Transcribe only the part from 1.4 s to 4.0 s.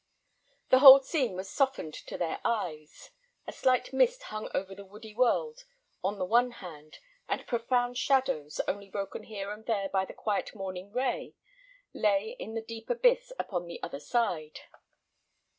softened to their eyes; a slight